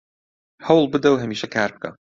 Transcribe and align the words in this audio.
هەوڵ 0.67 0.85
بدە 0.93 1.09
و 1.11 1.21
هەمیشە 1.23 1.47
کار 1.55 1.69
بکە 1.75 1.89